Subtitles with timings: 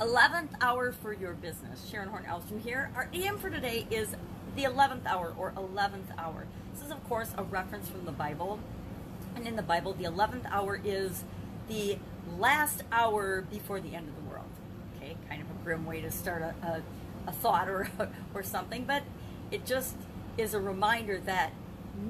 [0.00, 1.88] 11th hour for your business.
[1.90, 2.90] Sharon Horn Elstrom here.
[2.94, 4.14] Our AM for today is
[4.54, 6.46] the 11th hour or 11th hour.
[6.74, 8.60] This is, of course, a reference from the Bible.
[9.34, 11.24] And in the Bible, the 11th hour is
[11.68, 11.96] the
[12.38, 14.50] last hour before the end of the world.
[14.96, 16.82] Okay, kind of a grim way to start a, a,
[17.28, 17.88] a thought or,
[18.34, 19.02] or something, but
[19.50, 19.96] it just
[20.36, 21.52] is a reminder that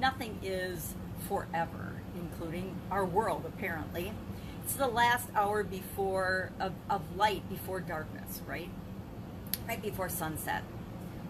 [0.01, 0.95] nothing is
[1.29, 4.13] forever, including our world, apparently.
[4.67, 8.69] It's the last hour before of, of light before darkness, right?
[9.69, 10.65] Right before sunset,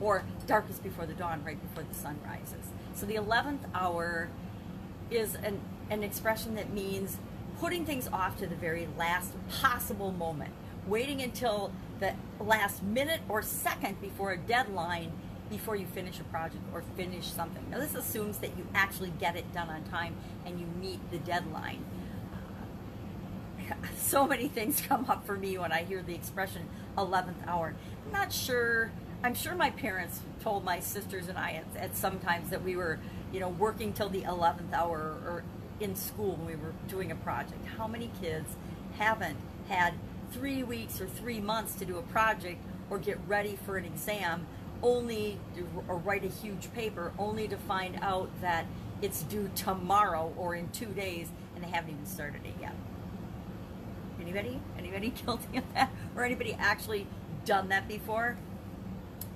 [0.01, 2.71] or darkness before the dawn, right before the sun rises.
[2.95, 4.31] So the eleventh hour
[5.11, 7.19] is an an expression that means
[7.61, 10.55] putting things off to the very last possible moment,
[10.87, 15.13] waiting until the last minute or second before a deadline
[15.51, 17.69] before you finish a project or finish something.
[17.71, 20.17] Now, this assumes that you actually get it done on time
[20.47, 21.85] and you meet the deadline.
[23.99, 27.75] so many things come up for me when I hear the expression 11th hour.
[28.07, 28.91] I'm not sure.
[29.23, 32.77] I'm sure my parents told my sisters and I at, at some times that we
[32.77, 32.99] were,
[33.33, 35.43] you know, working till the 11th hour or
[35.81, 37.67] in school when we were doing a project.
[37.77, 38.55] How many kids
[38.99, 39.37] haven't
[39.69, 39.95] had
[40.33, 44.47] three weeks or three months to do a project or get ready for an exam
[44.83, 48.67] only to, or write a huge paper only to find out that
[49.03, 52.75] it's due tomorrow or in two days and they haven't even started it yet.
[54.27, 54.59] Anybody?
[54.77, 55.91] Anybody guilty of that?
[56.17, 57.07] Or anybody actually
[57.45, 58.37] done that before?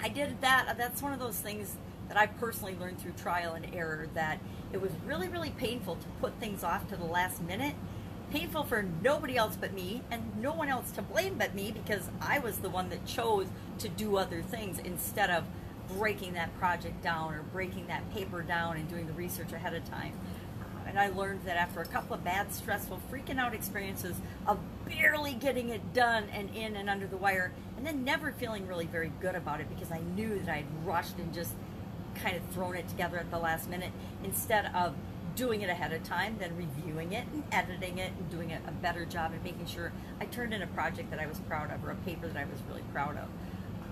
[0.03, 0.67] I did that.
[0.69, 1.77] Uh, that's one of those things
[2.09, 4.41] that I personally learned through trial and error that
[4.73, 7.77] it was really, really painful to put things off to the last minute.
[8.33, 12.09] Painful for nobody else but me, and no one else to blame but me because
[12.21, 13.47] I was the one that chose
[13.79, 15.45] to do other things instead of
[15.97, 19.89] breaking that project down or breaking that paper down and doing the research ahead of
[19.89, 20.19] time.
[20.91, 24.17] And I learned that after a couple of bad, stressful, freaking out experiences
[24.49, 28.67] of barely getting it done and in and under the wire, and then never feeling
[28.67, 31.55] really very good about it because I knew that I'd rushed and just
[32.17, 33.93] kind of thrown it together at the last minute
[34.25, 34.97] instead of
[35.37, 39.05] doing it ahead of time, then reviewing it and editing it and doing a, better
[39.05, 41.93] job and making sure I turned in a project that I was proud of or
[41.93, 43.29] a paper that I was really proud of.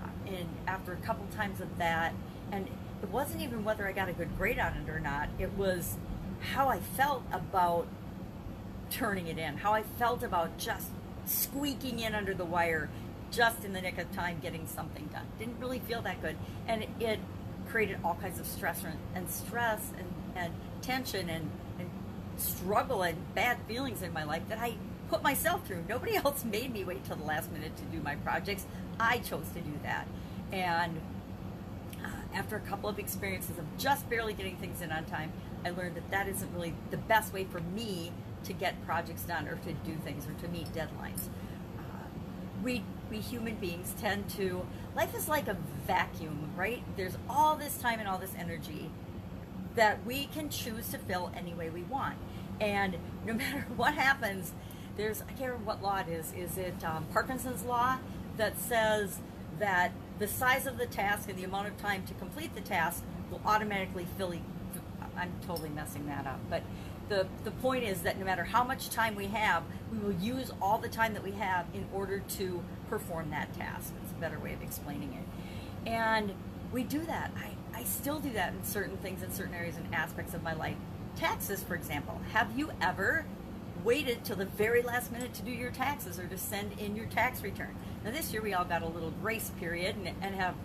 [0.03, 2.13] Uh, and after a couple times of that,
[2.51, 2.67] and
[3.01, 5.95] it wasn't even whether I got a good grade on it or not, it was
[6.39, 7.87] how I felt about
[8.89, 10.87] turning it in, how I felt about just
[11.25, 12.89] squeaking in under the wire
[13.31, 15.25] just in the nick of time getting something done.
[15.37, 16.35] Didn't really feel that good.
[16.67, 17.19] And it
[17.69, 18.83] created all kinds of stress
[19.13, 21.89] and stress and, and tension and, and
[22.37, 24.73] struggle and bad feelings in my life that I
[25.09, 25.83] put myself through.
[25.87, 28.65] Nobody else made me wait till the last minute to do my projects.
[28.99, 30.07] I chose to do that.
[30.51, 30.99] And
[32.39, 35.31] after a couple of experiences of just barely getting things in on time,
[35.65, 38.13] I learned that that isn't really the best way for me
[38.45, 41.27] to get projects done or to do things or to meet deadlines.
[41.77, 42.07] Uh,
[42.63, 46.81] we we human beings tend to life is like a vacuum, right?
[46.95, 48.89] There's all this time and all this energy
[49.75, 52.15] that we can choose to fill any way we want.
[52.61, 54.53] And no matter what happens,
[54.95, 56.31] there's I can't remember what law it is.
[56.31, 57.97] Is it um, Parkinson's law
[58.37, 59.19] that says
[59.59, 63.03] that the size of the task and the amount of time to complete the task
[63.31, 64.33] will automatically fill
[65.17, 66.39] I'm totally messing that up.
[66.49, 66.63] But
[67.09, 70.51] the, the point is that no matter how much time we have, we will use
[70.61, 73.93] all the time that we have in order to perform that task.
[74.03, 75.89] It's a better way of explaining it.
[75.89, 76.33] And
[76.71, 77.31] we do that.
[77.35, 80.53] I, I still do that in certain things, in certain areas and aspects of my
[80.53, 80.77] life.
[81.15, 82.21] Taxes, for example.
[82.31, 83.25] Have you ever
[83.83, 87.05] waited till the very last minute to do your taxes or to send in your
[87.07, 87.75] tax return?
[88.03, 90.55] Now, this year we all got a little grace period and, and have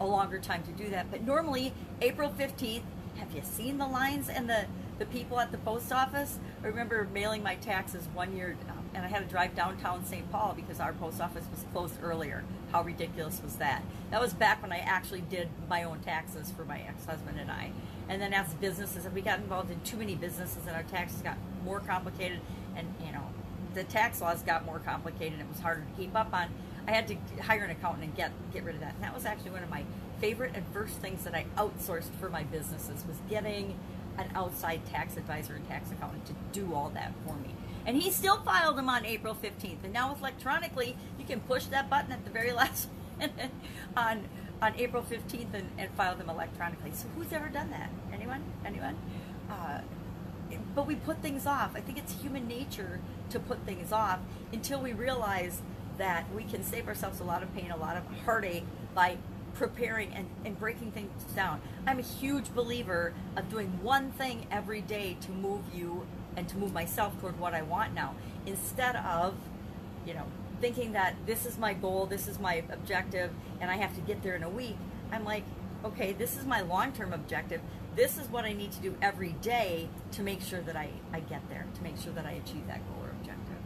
[0.00, 1.10] a longer time to do that.
[1.10, 2.82] But normally, April 15th
[3.18, 4.66] have you seen the lines and the,
[4.98, 6.38] the people at the post office?
[6.62, 10.30] I remember mailing my taxes one year um, and I had to drive downtown St.
[10.30, 12.44] Paul because our post office was closed earlier.
[12.70, 13.82] How ridiculous was that?
[14.10, 17.72] That was back when I actually did my own taxes for my ex-husband and I.
[18.08, 21.36] And then as businesses, we got involved in too many businesses and our taxes got
[21.64, 22.40] more complicated
[22.76, 23.24] and, you know,
[23.74, 26.48] the tax laws got more complicated it was harder to keep up on.
[26.86, 28.94] I had to hire an accountant and get get rid of that.
[28.94, 29.84] And that was actually one of my
[30.20, 33.78] favorite and first things that I outsourced for my businesses was getting
[34.18, 37.54] an outside tax advisor and tax accountant to do all that for me.
[37.86, 39.84] And he still filed them on April 15th.
[39.84, 42.88] And now electronically, you can push that button at the very last
[43.96, 44.24] on
[44.60, 46.92] on April 15th and, and file them electronically.
[46.92, 47.90] So who's ever done that?
[48.12, 48.44] Anyone?
[48.64, 48.96] Anyone?
[49.50, 49.80] Uh,
[50.74, 51.72] but we put things off.
[51.74, 53.00] I think it's human nature
[53.30, 54.20] to put things off
[54.52, 55.62] until we realize
[55.98, 58.64] that we can save ourselves a lot of pain, a lot of heartache
[58.94, 59.18] by
[59.54, 61.60] preparing and, and breaking things down.
[61.86, 66.06] I'm a huge believer of doing one thing every day to move you
[66.36, 68.14] and to move myself toward what I want now
[68.46, 69.34] instead of,
[70.06, 70.24] you know,
[70.60, 74.22] thinking that this is my goal, this is my objective, and I have to get
[74.22, 74.76] there in a week,
[75.10, 75.44] I'm like,
[75.84, 77.60] okay, this is my long term objective.
[77.94, 81.20] This is what I need to do every day to make sure that I, I
[81.20, 83.56] get there, to make sure that I achieve that goal or objective.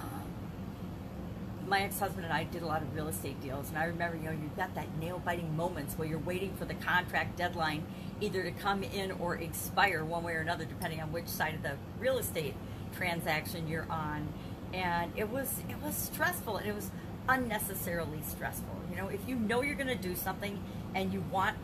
[0.00, 4.16] Um, my ex-husband and I did a lot of real estate deals, and I remember,
[4.16, 7.84] you know, you've got that nail-biting moments where you're waiting for the contract deadline
[8.20, 11.62] either to come in or expire one way or another, depending on which side of
[11.64, 12.54] the real estate
[12.94, 14.28] transaction you're on.
[14.72, 16.90] And it was it was stressful, and it was
[17.28, 18.76] unnecessarily stressful.
[18.90, 20.62] You know, if you know you're going to do something
[20.94, 21.56] and you want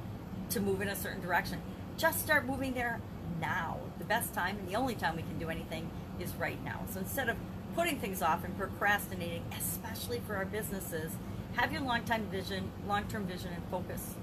[0.50, 1.61] to move in a certain direction,
[1.97, 3.00] just start moving there
[3.41, 3.79] now.
[3.99, 6.81] The best time and the only time we can do anything is right now.
[6.93, 7.37] So instead of
[7.75, 11.12] putting things off and procrastinating, especially for our businesses,
[11.56, 14.14] have your long-term vision, long-term vision and focus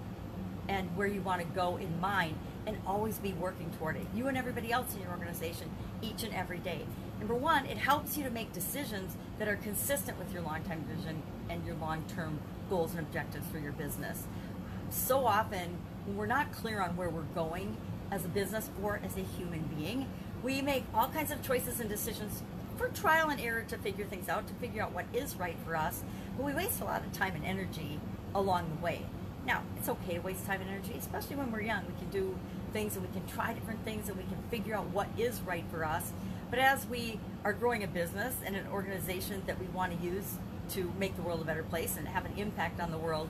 [0.70, 4.06] and where you want to go in mind and always be working toward it.
[4.14, 5.70] You and everybody else in your organization
[6.02, 6.82] each and every day.
[7.20, 11.24] Number one, it helps you to make decisions that are consistent with your long-term vision
[11.50, 12.40] and your long-term
[12.70, 14.24] goals and objectives for your business.
[14.90, 15.78] So often,
[16.16, 17.76] we're not clear on where we're going
[18.12, 20.08] as a business or as a human being,
[20.44, 22.44] we make all kinds of choices and decisions
[22.78, 25.76] for trial and error to figure things out, to figure out what is right for
[25.76, 26.04] us,
[26.38, 28.00] but we waste a lot of time and energy
[28.36, 29.06] along the way.
[29.46, 31.86] Now, it's okay to waste time and energy, especially when we're young.
[31.88, 32.38] We can do
[32.74, 35.64] things and we can try different things and we can figure out what is right
[35.72, 36.12] for us.
[36.50, 40.38] But as we are growing a business and an organization that we want to use
[40.72, 43.30] to make the world a better place and have an impact on the world,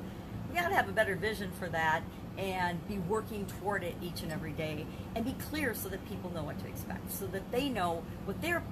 [0.58, 2.02] got to have a better vision for that
[2.38, 6.32] and be working toward it each and every day and be clear so that people
[6.32, 8.64] know what to expect, so that they know what their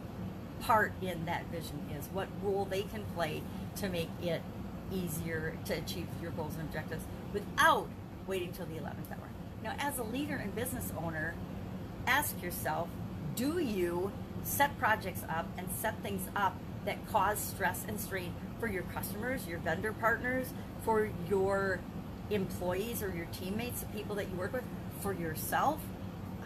[0.62, 3.42] part in that vision is, what role they can play
[3.76, 4.42] to make it
[4.92, 7.04] easier to achieve your goals and objectives
[7.34, 7.88] without
[8.28, 9.30] waiting till the 11th hour.
[9.64, 11.36] Now, as a leader and business owner,
[12.08, 12.88] ask yourself
[13.36, 14.12] do you
[14.44, 16.56] set projects up and set things up
[16.86, 20.48] that cause stress and strain for your customers, your vendor partners,
[20.86, 21.80] for your
[22.30, 24.64] employees or your teammates, the people that you work with,
[25.02, 25.82] for yourself?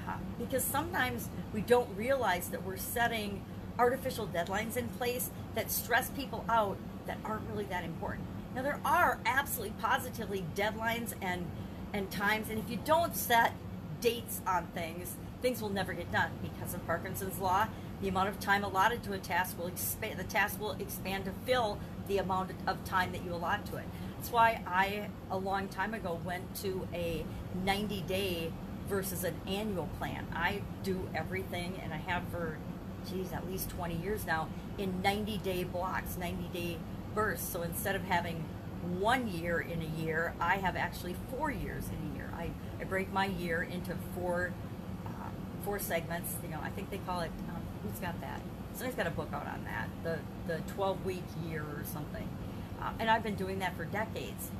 [0.08, 3.44] Uh, because sometimes we don't realize that we're setting
[3.78, 8.26] artificial deadlines in place that stress people out that aren't really that important.
[8.56, 11.46] Now there are absolutely positively deadlines and
[11.92, 13.54] and times and if you don't set
[14.00, 17.68] dates on things, things will never get done because of Parkinson's law.
[18.02, 21.32] The amount of time allotted to a task will expand the task will expand to
[21.46, 21.80] fill
[22.10, 23.86] the amount of time that you allot to it.
[24.18, 27.24] That's why I a long time ago went to a
[27.64, 28.52] 90 day
[28.90, 30.28] versus an annual plan.
[30.34, 32.58] I do everything and I have for
[33.10, 36.78] geez, at least 20 years now in 90 day blocks, 90 day
[37.16, 37.48] bursts.
[37.48, 38.44] So instead of having
[39.00, 42.32] one year in a year, I have actually four years in a year.
[42.36, 42.50] I,
[42.82, 44.52] I break my year into four
[45.06, 45.30] uh,
[45.64, 46.34] four segments.
[46.44, 47.32] You know, I think they call it.
[47.50, 48.42] Um, who's got that?
[48.80, 49.90] Somebody's got a book out on that.
[50.06, 52.30] The the 12 week year or something.
[52.82, 54.52] Uh, and I've been doing that for decades.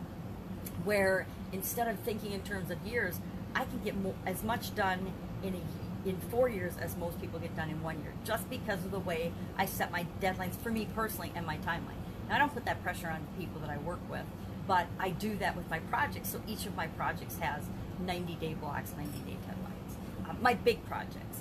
[0.84, 3.22] Where instead of thinking in terms of years,
[3.56, 3.96] I can get
[4.26, 8.02] as much done in a in four years as most people get done in one
[8.02, 11.56] year, just because of the way I set my deadlines for me personally and my
[11.60, 12.02] timeline.
[12.28, 14.26] Now, I don't put that pressure on people that I work with,
[14.68, 16.28] but I do that with my projects.
[16.28, 17.64] So each of my projects has
[18.02, 20.30] 90 day blocks, 90 day deadlines.
[20.30, 21.38] Uh, my big projects.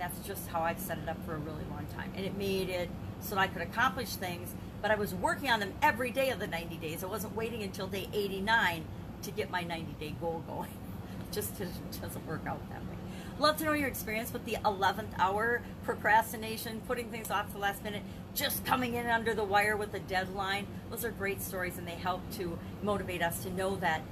[0.00, 2.10] That's just how I've set it up for a really long time.
[2.16, 2.88] And it made it
[3.20, 6.38] so that I could accomplish things, but I was working on them every day of
[6.38, 7.04] the 90 days.
[7.04, 8.84] I wasn't waiting until day 89
[9.22, 10.70] to get my 90 day goal going.
[11.32, 12.96] just doesn't work out that way.
[13.38, 17.58] Love to know your experience with the 11th hour procrastination, putting things off to the
[17.58, 18.02] last minute,
[18.34, 20.66] just coming in under the wire with a deadline.
[20.90, 24.02] Those are great stories and they help to motivate us to know that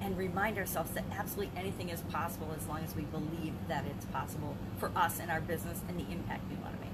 [0.00, 4.04] and remind ourselves that absolutely anything is possible as long as we believe that it's
[4.06, 6.90] possible for us and our business and the impact we want to make.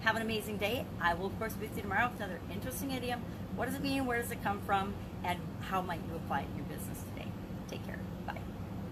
[0.00, 0.86] Have an amazing day.
[1.00, 3.22] I will, of course, be with you tomorrow with another interesting idiom.
[3.56, 4.06] What does it mean?
[4.06, 4.94] Where does it come from?
[5.24, 6.90] And how might you apply it in your business?